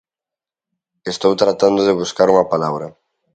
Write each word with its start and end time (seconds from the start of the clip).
Estou 1.13 1.33
tratando 1.43 1.81
de 1.87 1.97
buscar 2.01 2.27
unha 2.33 2.49
palabra. 2.53 2.87